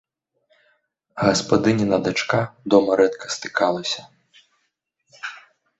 [1.25, 2.39] Гаспадыніна дачка
[2.75, 4.11] дома рэдка стыкалася.